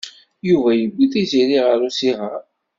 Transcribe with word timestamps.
Yuba 0.47 0.69
yewwi 0.79 1.03
Tiziri 1.11 1.57
ɣer 1.65 1.79
usihar. 1.87 2.41